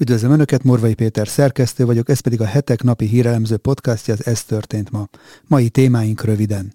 [0.00, 4.44] Üdvözlöm Önöket, Morvai Péter szerkesztő vagyok, ez pedig a hetek napi hírelemző podcastja, az Ez
[4.44, 5.08] történt ma.
[5.46, 6.74] Mai témáink röviden.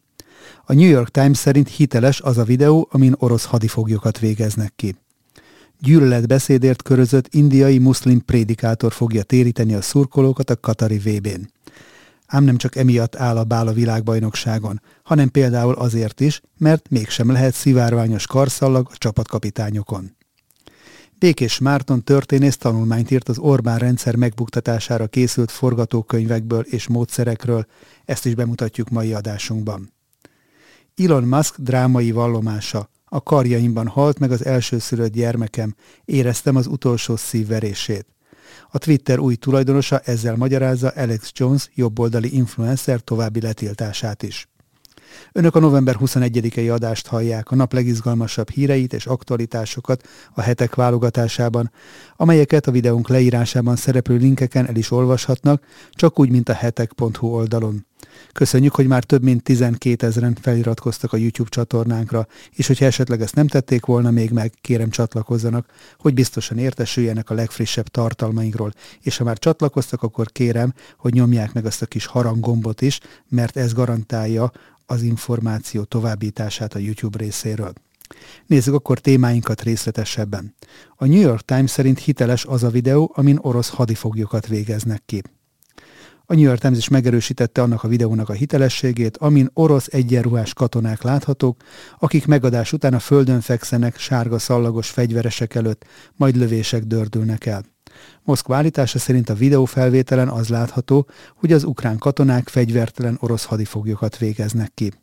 [0.65, 4.95] A New York Times szerint hiteles az a videó, amin orosz hadifoglyokat végeznek ki.
[5.79, 11.49] Gyűlöletbeszédért körözött indiai muszlim prédikátor fogja téríteni a szurkolókat a Katari VB-n.
[12.25, 17.31] Ám nem csak emiatt áll a bál a világbajnokságon, hanem például azért is, mert mégsem
[17.31, 20.15] lehet szivárványos karszallag a csapatkapitányokon.
[21.19, 27.65] Békés Márton történész tanulmányt írt az Orbán rendszer megbuktatására készült forgatókönyvekből és módszerekről,
[28.05, 29.93] ezt is bemutatjuk mai adásunkban.
[30.95, 32.89] Elon Musk drámai vallomása.
[33.05, 38.05] A karjaimban halt meg az elsőszülött gyermekem, éreztem az utolsó szívverését.
[38.71, 44.47] A Twitter új tulajdonosa ezzel magyarázza Alex Jones jobboldali influencer további letiltását is.
[45.31, 51.71] Önök a november 21-i adást hallják, a nap legizgalmasabb híreit és aktualitásokat a hetek válogatásában,
[52.15, 57.85] amelyeket a videónk leírásában szereplő linkeken el is olvashatnak, csak úgy, mint a hetek.hu oldalon.
[58.33, 63.35] Köszönjük, hogy már több mint 12 ezeren feliratkoztak a YouTube csatornánkra, és hogyha esetleg ezt
[63.35, 69.23] nem tették volna még meg, kérem csatlakozzanak, hogy biztosan értesüljenek a legfrissebb tartalmainkról, és ha
[69.23, 72.99] már csatlakoztak, akkor kérem, hogy nyomják meg azt a kis haranggombot is,
[73.29, 74.51] mert ez garantálja
[74.85, 77.73] az információ továbbítását a YouTube részéről.
[78.45, 80.55] Nézzük akkor témáinkat részletesebben.
[80.95, 85.21] A New York Times szerint hiteles az a videó, amin orosz hadifoglyokat végeznek ki.
[86.27, 91.01] A New York Times is megerősítette annak a videónak a hitelességét, amin orosz egyenruhás katonák
[91.01, 91.61] láthatók,
[91.99, 97.74] akik megadás után a földön fekszenek sárga szallagos fegyveresek előtt, majd lövések dördülnek el.
[98.23, 104.71] Moszkva állítása szerint a videófelvételen az látható, hogy az ukrán katonák fegyvertelen orosz hadifoglyokat végeznek
[104.73, 104.93] ki.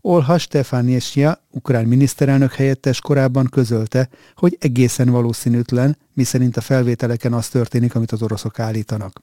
[0.00, 7.94] Olha Stefaniesja, ukrán miniszterelnök helyettes korábban közölte, hogy egészen valószínűtlen, miszerint a felvételeken az történik,
[7.94, 9.22] amit az oroszok állítanak.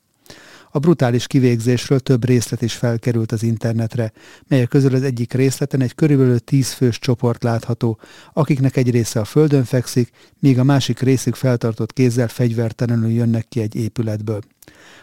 [0.75, 4.11] A brutális kivégzésről több részlet is felkerült az internetre,
[4.47, 7.99] melyek közül az egyik részleten egy körülbelül tíz fős csoport látható,
[8.33, 13.61] akiknek egy része a földön fekszik, míg a másik részük feltartott kézzel fegyvertelenül jönnek ki
[13.61, 14.39] egy épületből.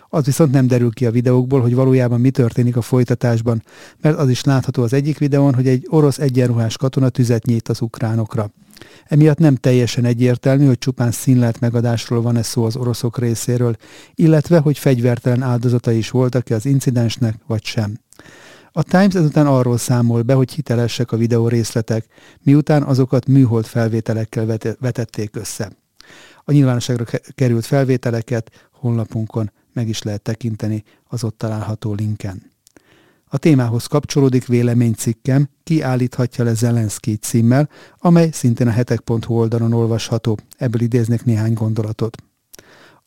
[0.08, 3.62] Az viszont nem derül ki a videókból, hogy valójában mi történik a folytatásban,
[4.00, 7.80] mert az is látható az egyik videón, hogy egy orosz egyenruhás katona tüzet nyit az
[7.80, 8.50] ukránokra.
[9.04, 13.76] Emiatt nem teljesen egyértelmű, hogy csupán színlelt megadásról van-e szó az oroszok részéről,
[14.15, 17.98] illetve hogy fegyvertelen áldozatai is voltak-e az incidensnek, vagy sem.
[18.72, 22.06] A Times ezután arról számol be, hogy hitelesek a videó részletek,
[22.43, 25.72] miután azokat műhold felvételekkel vetették össze.
[26.44, 27.04] A nyilvánosságra
[27.34, 32.51] került felvételeket honlapunkon meg is lehet tekinteni az ott található linken.
[33.34, 40.38] A témához kapcsolódik véleménycikkem, ki állíthatja le Zelenszky címmel, amely szintén a hetek.hu oldalon olvasható.
[40.56, 42.16] Ebből idéznek néhány gondolatot.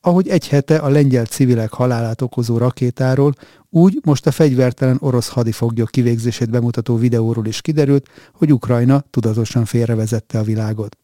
[0.02, 3.34] Ahogy egy hete a lengyel civilek halálát okozó rakétáról,
[3.69, 10.40] úgy most a fegyvertelen orosz hadifoglyok kivégzését bemutató videóról is kiderült, hogy Ukrajna tudatosan félrevezette
[10.40, 10.97] a világot.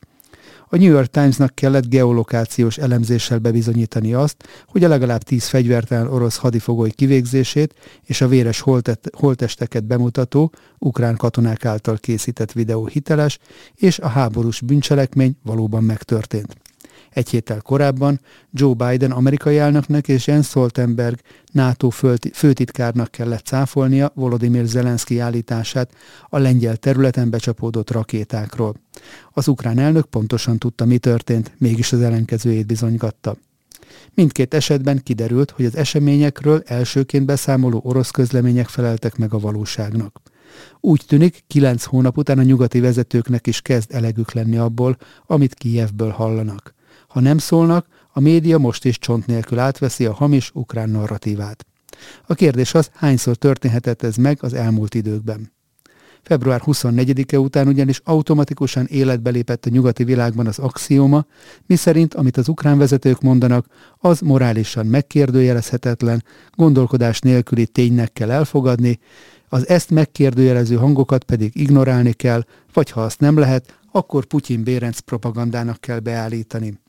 [0.74, 4.36] A New York Timesnak kellett geolokációs elemzéssel bebizonyítani azt,
[4.68, 7.74] hogy a legalább tíz fegyvertelen orosz hadifogoly kivégzését
[8.04, 8.64] és a véres
[9.12, 13.40] holtesteket bemutató ukrán katonák által készített videó hiteles,
[13.76, 16.56] és a háborús bűncselekmény valóban megtörtént.
[17.14, 18.20] Egy héttel korábban
[18.52, 21.20] Joe Biden amerikai elnöknek és Jens Stoltenberg
[21.52, 21.90] NATO
[22.34, 25.92] főtitkárnak kellett cáfolnia Volodymyr Zelenszky állítását
[26.30, 28.76] a lengyel területen becsapódott rakétákról.
[29.32, 33.36] Az ukrán elnök pontosan tudta, mi történt, mégis az ellenkezőjét bizonygatta.
[34.14, 40.22] Mindkét esetben kiderült, hogy az eseményekről elsőként beszámoló orosz közlemények feleltek meg a valóságnak.
[40.80, 46.10] Úgy tűnik, kilenc hónap után a nyugati vezetőknek is kezd elegük lenni abból, amit Kijevből
[46.10, 46.74] hallanak.
[47.12, 51.66] Ha nem szólnak, a média most is csont nélkül átveszi a hamis ukrán narratívát.
[52.28, 55.52] A kérdés az, hányszor történhetett ez meg az elmúlt időkben.
[56.24, 61.26] Február 24-e után ugyanis automatikusan életbe lépett a nyugati világban az axióma,
[61.66, 63.66] miszerint amit az ukrán vezetők mondanak,
[63.98, 69.00] az morálisan megkérdőjelezhetetlen, gondolkodás nélküli ténynek kell elfogadni,
[69.50, 75.00] az ezt megkérdőjelező hangokat pedig ignorálni kell, vagy ha azt nem lehet, akkor Putyin Bérenc
[75.00, 76.80] propagandának kell beállítani.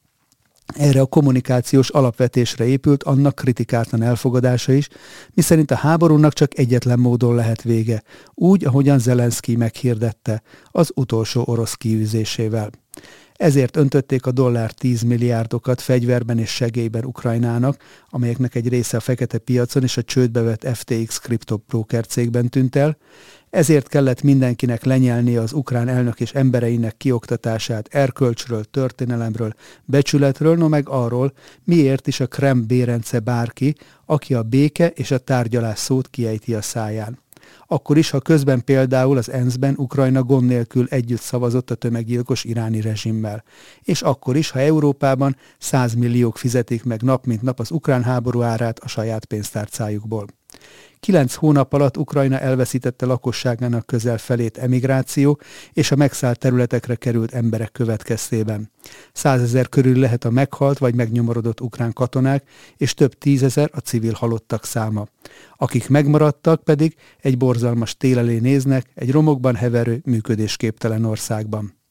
[0.76, 4.88] Erre a kommunikációs alapvetésre épült annak kritikátlan elfogadása is,
[5.34, 8.02] miszerint a háborúnak csak egyetlen módon lehet vége,
[8.34, 12.70] úgy, ahogyan Zelenszky meghirdette, az utolsó orosz kiűzésével.
[13.32, 19.38] Ezért öntötték a dollár 10 milliárdokat fegyverben és segélyben Ukrajnának, amelyeknek egy része a fekete
[19.38, 22.96] piacon és a csődbe vett FTX kriptobroker cégben tűnt el,
[23.52, 29.54] Ezért kellett mindenkinek lenyelnie az ukrán elnök és embereinek kioktatását erkölcsről, történelemről,
[29.84, 31.32] becsületről, no meg arról,
[31.64, 33.74] miért is a Krem bérence bárki,
[34.06, 37.18] aki a béke és a tárgyalás szót kiejti a száján
[37.66, 42.80] akkor is, ha közben például az ENSZ-ben Ukrajna gond nélkül együtt szavazott a tömeggyilkos iráni
[42.80, 43.44] rezsimmel.
[43.82, 48.42] És akkor is, ha Európában 100 milliók fizetik meg nap mint nap az ukrán háború
[48.42, 50.26] árát a saját pénztárcájukból.
[51.06, 55.40] Kilenc hónap alatt Ukrajna elveszítette lakosságának közel felét emigráció
[55.72, 58.70] és a megszállt területekre került emberek következtében.
[59.12, 64.64] Százezer körül lehet a meghalt vagy megnyomorodott ukrán katonák, és több tízezer a civil halottak
[64.64, 65.06] száma.
[65.56, 71.81] Akik megmaradtak pedig egy borzalmas télelé néznek egy romokban heverő, működésképtelen országban.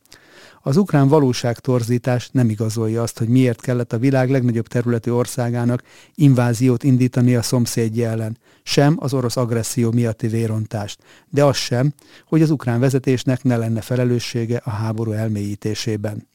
[0.63, 5.83] Az ukrán valóságtorzítás nem igazolja azt, hogy miért kellett a világ legnagyobb területű országának
[6.15, 10.99] inváziót indítani a szomszédja ellen, sem az orosz agresszió miatti vérontást,
[11.29, 11.93] de az sem,
[12.27, 16.27] hogy az ukrán vezetésnek ne lenne felelőssége a háború elmélyítésében.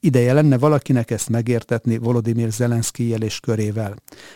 [0.00, 3.94] Ideje lenne valakinek ezt megértetni Volodymyr Zelenszkijel és körével.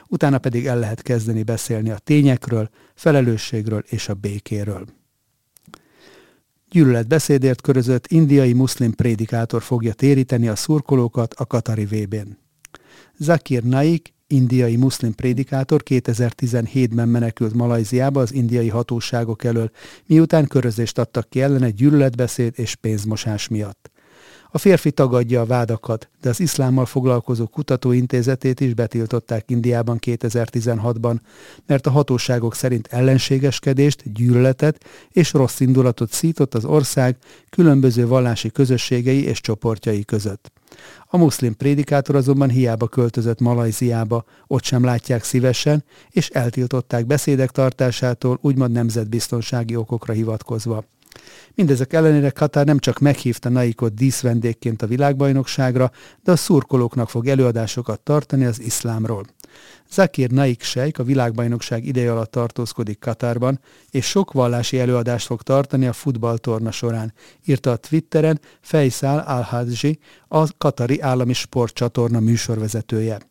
[0.09, 4.85] Utána pedig el lehet kezdeni beszélni a tényekről, felelősségről és a békéről
[6.71, 12.39] gyűlöletbeszédért körözött indiai muszlim prédikátor fogja téríteni a szurkolókat a Katari VB-n.
[13.19, 19.71] Zakir Naik, indiai muszlim prédikátor 2017-ben menekült Malajziába az indiai hatóságok elől,
[20.07, 23.91] miután körözést adtak ki ellene gyűlöletbeszéd és pénzmosás miatt.
[24.53, 31.17] A férfi tagadja a vádakat, de az iszlámmal foglalkozó kutatóintézetét is betiltották Indiában 2016-ban,
[31.67, 37.17] mert a hatóságok szerint ellenségeskedést, gyűlöletet és rossz indulatot szított az ország
[37.51, 40.53] különböző vallási közösségei és csoportjai között.
[41.07, 48.39] A muszlim prédikátor azonban hiába költözött Malajziába, ott sem látják szívesen, és eltiltották beszédek tartásától
[48.43, 50.85] úgymond nemzetbiztonsági okokra hivatkozva.
[51.55, 55.91] Mindezek ellenére Katár nem csak meghívta Naikot díszvendégként a világbajnokságra,
[56.23, 59.25] de a szurkolóknak fog előadásokat tartani az iszlámról.
[59.91, 63.61] Zakir Naik Sheikh a világbajnokság ideje alatt tartózkodik Katárban,
[63.91, 67.13] és sok vallási előadást fog tartani a futballtorna során,
[67.45, 69.69] írta a Twitteren Fejszál al
[70.29, 73.30] a katari állami sportcsatorna műsorvezetője.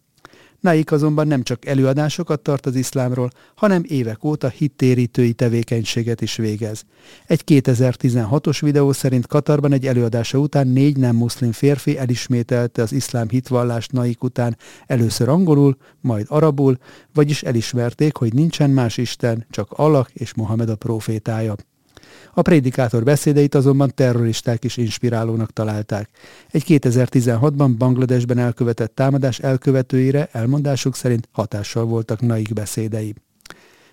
[0.60, 6.84] Naik azonban nem csak előadásokat tart az iszlámról, hanem évek óta hittérítői tevékenységet is végez.
[7.26, 13.30] Egy 2016-os videó szerint Katarban egy előadása után négy nem muszlim férfi elismételte az iszlám
[13.30, 16.78] hitvallást Naik után először angolul, majd arabul,
[17.14, 21.56] vagyis elismerték, hogy nincsen más Isten, csak Allah és Mohamed a profétája.
[22.34, 26.10] A prédikátor beszédeit azonban terroristák is inspirálónak találták.
[26.52, 33.16] Egy 2016-ban Bangladesben elkövetett támadás elkövetőire elmondásuk szerint hatással voltak Naik beszédei.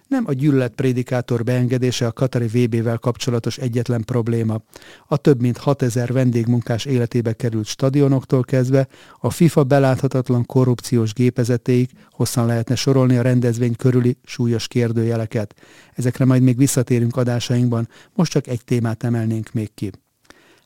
[0.07, 4.61] Nem a gyűlöletprédikátor beengedése a Katari VB-vel kapcsolatos egyetlen probléma.
[5.07, 8.89] A több mint 6000 vendégmunkás életébe került stadionoktól kezdve
[9.21, 15.55] a FIFA beláthatatlan korrupciós gépezetéig hosszan lehetne sorolni a rendezvény körüli súlyos kérdőjeleket.
[15.95, 19.91] Ezekre majd még visszatérünk adásainkban, most csak egy témát emelnénk még ki.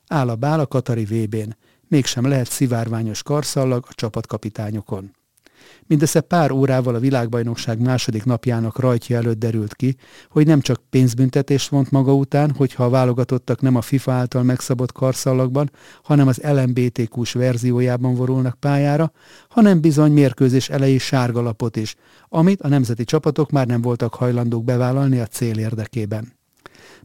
[0.06, 1.56] Áll a bál a Katari VB-n.
[1.88, 5.18] Mégsem lehet szivárványos karszallag a csapatkapitányokon.
[5.90, 9.96] Mindössze pár órával a világbajnokság második napjának rajtja előtt derült ki,
[10.28, 14.92] hogy nem csak pénzbüntetést vont maga után, hogyha a válogatottak nem a FIFA által megszabott
[14.92, 15.70] karszalagban,
[16.02, 19.12] hanem az LMBTQ-s verziójában vorulnak pályára,
[19.48, 21.94] hanem bizony mérkőzés elejé sárgalapot is,
[22.28, 26.39] amit a nemzeti csapatok már nem voltak hajlandók bevállalni a cél érdekében.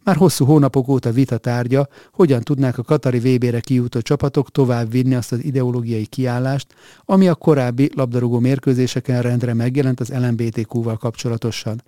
[0.05, 5.15] Már hosszú hónapok óta vita tárgya, hogyan tudnák a Katari VB-re kijutó csapatok tovább vinni
[5.15, 6.67] azt az ideológiai kiállást,
[7.05, 11.83] ami a korábbi labdarúgó mérkőzéseken rendre megjelent az LMBTQ-val kapcsolatosan.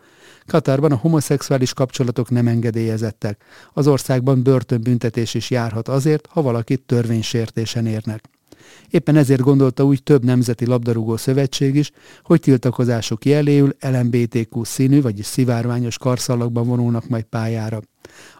[0.45, 3.43] Katarban a homoszexuális kapcsolatok nem engedélyezettek.
[3.73, 8.29] Az országban börtönbüntetés is járhat azért, ha valakit törvénysértésen érnek.
[8.89, 11.91] Éppen ezért gondolta úgy több nemzeti labdarúgó szövetség is,
[12.23, 17.81] hogy tiltakozások jeléül LMBTQ színű, vagyis szivárványos karszalagban vonulnak majd pályára.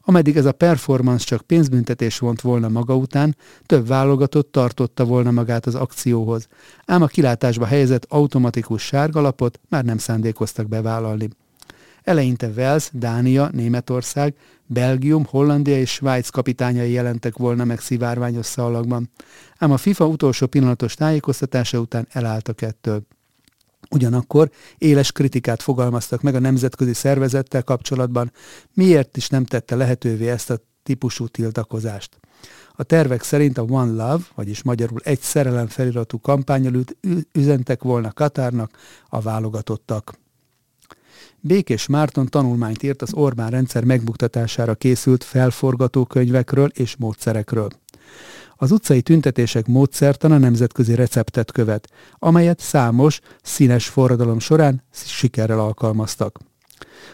[0.01, 5.65] Ameddig ez a performance csak pénzbüntetés vont volna maga után, több válogatott tartotta volna magát
[5.65, 6.47] az akcióhoz,
[6.85, 11.29] ám a kilátásba helyezett automatikus sárgalapot már nem szándékoztak bevállalni.
[12.03, 19.09] Eleinte Wales, Dánia, Németország, Belgium, Hollandia és Svájc kapitányai jelentek volna meg szivárványos szalagban,
[19.57, 23.01] ám a FIFA utolsó pillanatos tájékoztatása után elálltak ettől.
[23.91, 28.31] Ugyanakkor éles kritikát fogalmaztak meg a nemzetközi szervezettel kapcsolatban,
[28.73, 32.19] miért is nem tette lehetővé ezt a típusú tiltakozást.
[32.75, 36.83] A tervek szerint a One Love, vagyis magyarul egy szerelem feliratú kampányol
[37.31, 38.77] üzentek volna Katárnak
[39.09, 40.19] a válogatottak.
[41.39, 47.69] Békés Márton tanulmányt írt az Orbán rendszer megbuktatására készült felforgatókönyvekről és módszerekről.
[48.59, 56.39] Az utcai tüntetések módszertana nemzetközi receptet követ, amelyet számos, színes forradalom során sikerrel alkalmaztak.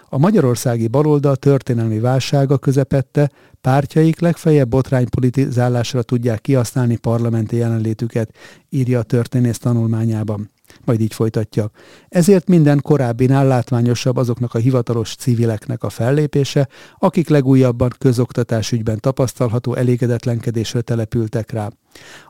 [0.10, 3.32] A magyarországi baloldal történelmi válsága közepette
[3.62, 8.36] pártjaik legfeljebb botránypolitizálásra tudják kihasználni parlamenti jelenlétüket,
[8.70, 10.50] írja a történész tanulmányában.
[10.86, 11.72] Majd így folytatja.
[12.10, 20.82] Ezért minden korábbinál látványosabb azoknak a hivatalos civileknek a fellépése, akik legújabban közoktatásügyben tapasztalható elégedetlenkedésre
[20.82, 21.70] települtek rá.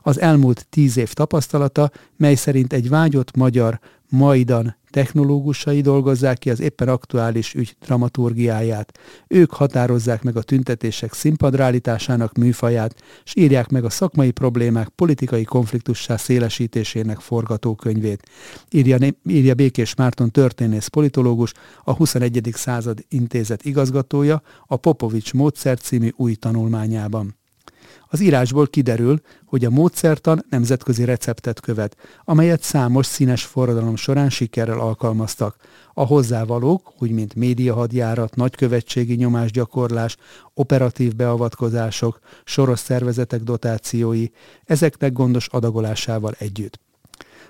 [0.00, 3.80] Az elmúlt tíz év tapasztalata, mely szerint egy vágyott magyar
[4.14, 8.98] majdan technológusai dolgozzák ki az éppen aktuális ügy dramaturgiáját.
[9.28, 16.16] Ők határozzák meg a tüntetések színpadrállításának műfaját, és írják meg a szakmai problémák politikai konfliktussá
[16.16, 18.22] szélesítésének forgatókönyvét.
[18.70, 21.52] Írja, írja Békés Márton történész politológus,
[21.84, 22.50] a 21.
[22.52, 27.34] század intézet igazgatója a Popovics módszer című új tanulmányában.
[28.14, 34.80] Az írásból kiderül, hogy a módszertan nemzetközi receptet követ, amelyet számos színes forradalom során sikerrel
[34.80, 35.56] alkalmaztak.
[35.94, 40.16] A hozzávalók, úgy mint médiahadjárat, nagykövetségi nyomásgyakorlás,
[40.52, 44.26] operatív beavatkozások, soros szervezetek dotációi,
[44.64, 46.80] ezeknek gondos adagolásával együtt.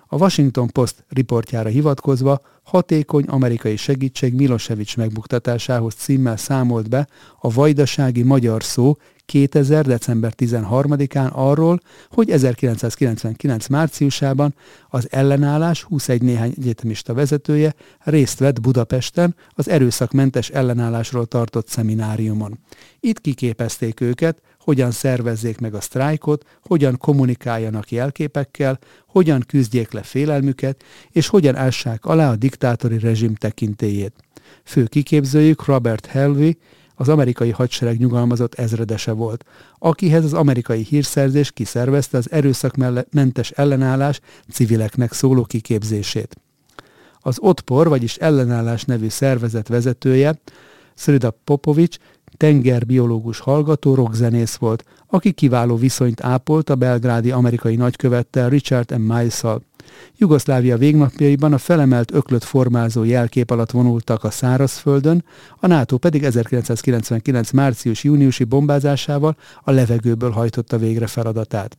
[0.06, 7.06] A Washington Post riportjára hivatkozva hatékony amerikai segítség Milosevic megbuktatásához címmel számolt be
[7.40, 9.87] a vajdasági magyar szó 2000.
[9.87, 13.66] december 13-án arról, hogy 1999.
[13.66, 14.54] márciusában
[14.88, 22.59] az ellenállás 21 néhány egyetemista vezetője részt vett Budapesten az erőszakmentes ellenállásról tartott szemináriumon.
[23.00, 30.85] Itt kiképezték őket, hogyan szervezzék meg a sztrájkot, hogyan kommunikáljanak jelképekkel, hogyan küzdjék le félelmüket,
[31.11, 34.12] és hogyan ássák alá a diktátori rezsim tekintélyét.
[34.64, 36.52] Fő kiképzőjük Robert Helvey,
[36.95, 39.45] az amerikai hadsereg nyugalmazott ezredese volt,
[39.79, 44.21] akihez az amerikai hírszerzés kiszervezte az erőszakmentes ellenállás
[44.53, 46.37] civileknek szóló kiképzését.
[47.21, 50.41] Az Otpor, vagyis ellenállás nevű szervezet vezetője,
[50.95, 51.97] Srida Popovics
[52.37, 59.01] tengerbiológus hallgató rockzenész volt, aki kiváló viszonyt ápolt a belgrádi amerikai nagykövettel Richard M.
[59.01, 59.63] Miles-szal.
[60.17, 65.25] Jugoszlávia végnapjaiban a felemelt öklöt formázó jelkép alatt vonultak a szárazföldön,
[65.61, 67.50] a NATO pedig 1999.
[67.50, 71.79] március-júniusi bombázásával a levegőből hajtotta végre feladatát.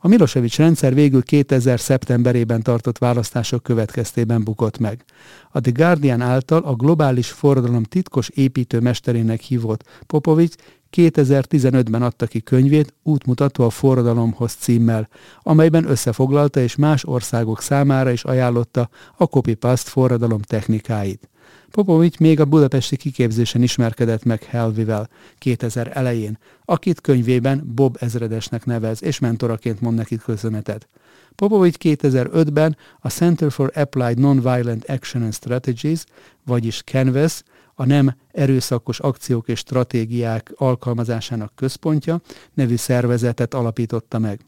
[0.00, 1.80] A Milosevic rendszer végül 2000.
[1.80, 5.04] szeptemberében tartott választások következtében bukott meg.
[5.50, 10.54] A The Guardian által a globális forradalom titkos építőmesterének hívott Popovic
[10.96, 15.08] 2015-ben adta ki könyvét Útmutató a forradalomhoz címmel,
[15.42, 21.28] amelyben összefoglalta és más országok számára is ajánlotta a copy-paste forradalom technikáit.
[21.70, 29.02] Popovics még a budapesti kiképzésen ismerkedett meg Helvivel 2000 elején, akit könyvében Bob ezredesnek nevez,
[29.02, 30.88] és mentoraként mond neki köszönetet.
[31.34, 36.04] Popovics 2005-ben a Center for Applied Nonviolent Action and Strategies,
[36.44, 37.42] vagyis CANVAS,
[37.80, 42.20] a nem erőszakos akciók és stratégiák alkalmazásának központja
[42.54, 44.40] nevű szervezetet alapította meg.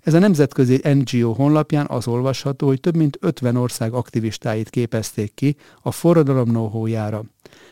[0.00, 5.56] Ez a nemzetközi NGO honlapján az olvasható, hogy több mint 50 ország aktivistáit képezték ki
[5.82, 6.86] a forradalom know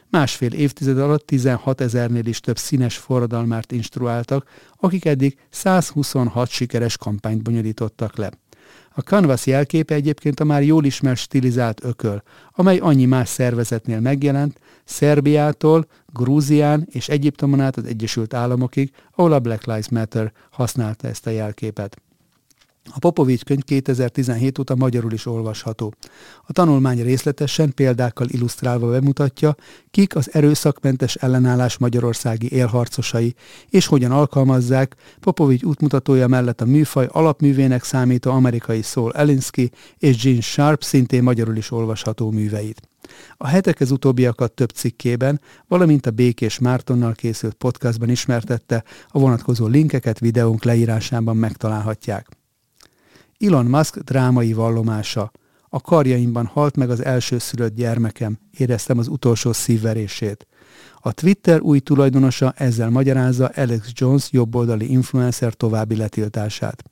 [0.08, 7.42] Másfél évtized alatt 16 ezernél is több színes forradalmárt instruáltak, akik eddig 126 sikeres kampányt
[7.42, 8.30] bonyolítottak le.
[8.94, 14.60] A Canvas jelképe egyébként a már jól ismert stilizált ököl, amely annyi más szervezetnél megjelent,
[14.90, 21.26] Szerbiától, Grúzián és Egyiptomon át az Egyesült Államokig, ahol a Black Lives Matter használta ezt
[21.26, 22.02] a jelképet.
[22.94, 25.94] A Popovics könyv 2017 óta magyarul is olvasható.
[26.46, 29.54] A tanulmány részletesen példákkal illusztrálva bemutatja,
[29.90, 33.34] kik az erőszakmentes ellenállás magyarországi élharcosai,
[33.68, 40.40] és hogyan alkalmazzák Popovics útmutatója mellett a műfaj alapművének számító amerikai Saul Alinsky és Gene
[40.40, 42.88] Sharp szintén magyarul is olvasható műveit.
[43.36, 49.66] A hetek ez utóbbiakat több cikkében, valamint a Békés Mártonnal készült podcastban ismertette, a vonatkozó
[49.66, 52.39] linkeket videónk leírásában megtalálhatják.
[53.40, 55.32] Elon Musk drámai vallomása.
[55.68, 60.46] A karjaimban halt meg az elsőszülött gyermekem, éreztem az utolsó szívverését.
[61.00, 66.82] A Twitter új tulajdonosa ezzel magyarázza Alex Jones jobboldali influencer további letiltását.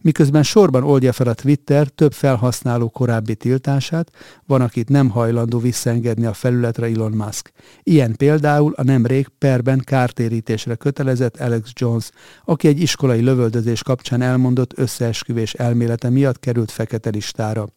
[0.00, 4.10] Miközben sorban oldja fel a Twitter több felhasználó korábbi tiltását,
[4.46, 7.52] van, akit nem hajlandó visszaengedni a felületre Elon Musk.
[7.82, 12.10] Ilyen például a nemrég perben kártérítésre kötelezett Alex Jones,
[12.44, 17.68] aki egy iskolai lövöldözés kapcsán elmondott összeesküvés elmélete miatt került fekete listára.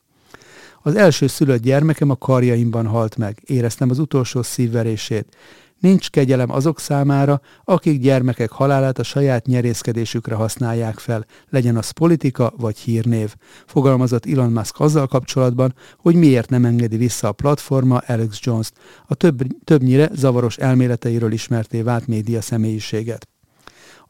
[0.81, 5.35] Az első szülött gyermekem a karjaimban halt meg, éreztem az utolsó szívverését.
[5.79, 12.53] Nincs kegyelem azok számára, akik gyermekek halálát a saját nyerészkedésükre használják fel, legyen az politika
[12.57, 13.35] vagy hírnév.
[13.65, 18.73] Fogalmazott Elon Musk azzal kapcsolatban, hogy miért nem engedi vissza a platforma Alex Jones-t,
[19.07, 23.27] a több, többnyire zavaros elméleteiről ismerté vált média személyiséget.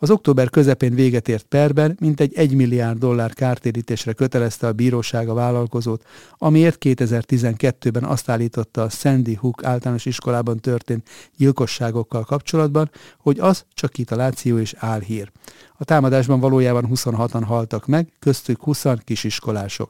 [0.01, 5.34] Az október közepén véget ért perben mintegy 1 milliárd dollár kártérítésre kötelezte a bíróság a
[5.34, 6.06] vállalkozót,
[6.38, 13.91] amiért 2012-ben azt állította a Sandy Hook általános iskolában történt gyilkosságokkal kapcsolatban, hogy az csak
[13.91, 15.32] kitaláció és álhír.
[15.77, 19.89] A támadásban valójában 26-an haltak meg, köztük 20 kisiskolások.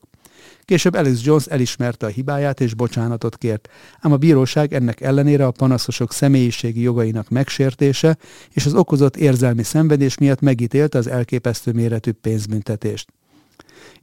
[0.66, 3.70] Később Alice Jones elismerte a hibáját és bocsánatot kért,
[4.00, 8.18] ám a bíróság ennek ellenére a panaszosok személyiségi jogainak megsértése
[8.54, 13.08] és az okozott érzelmi szenvedés miatt megítélte az elképesztő méretű pénzbüntetést.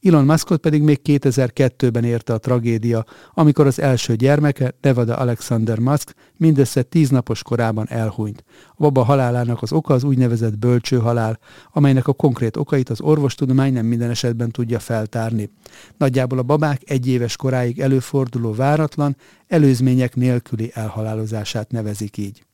[0.03, 6.15] Elon Muskot pedig még 2002-ben érte a tragédia, amikor az első gyermeke, Nevada Alexander Musk
[6.37, 8.45] mindössze tíz napos korában elhunyt.
[8.71, 11.39] A baba halálának az oka az úgynevezett bölcső halál,
[11.73, 15.51] amelynek a konkrét okait az orvostudomány nem minden esetben tudja feltárni.
[15.97, 22.45] Nagyjából a babák egy éves koráig előforduló váratlan, előzmények nélküli elhalálozását nevezik így.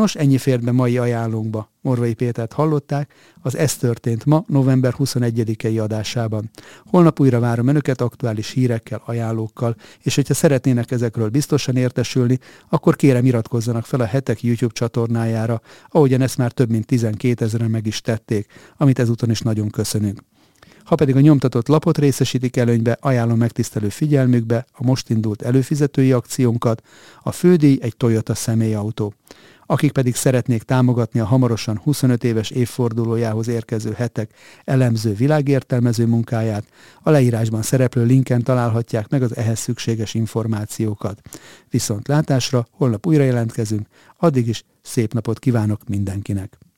[0.00, 1.70] Nos, ennyi fért be mai ajánlónkba.
[1.80, 6.50] Morvai Pétert hallották, az Ez történt ma, november 21-i adásában.
[6.84, 12.38] Holnap újra várom Önöket aktuális hírekkel, ajánlókkal, és hogyha szeretnének ezekről biztosan értesülni,
[12.68, 17.70] akkor kérem iratkozzanak fel a Hetek YouTube csatornájára, ahogyan ezt már több mint 12 ezeren
[17.70, 20.20] meg is tették, amit ezúton is nagyon köszönünk.
[20.84, 26.82] Ha pedig a nyomtatott lapot részesítik előnybe, ajánlom megtisztelő figyelmükbe a most indult előfizetői akciónkat,
[27.22, 29.14] a fődíj egy Toyota személyautó
[29.70, 34.30] akik pedig szeretnék támogatni a hamarosan 25 éves évfordulójához érkező hetek
[34.64, 36.64] elemző világértelmező munkáját,
[37.02, 41.20] a leírásban szereplő linken találhatják meg az ehhez szükséges információkat.
[41.68, 43.86] Viszont látásra holnap újra jelentkezünk,
[44.16, 46.69] addig is szép napot kívánok mindenkinek!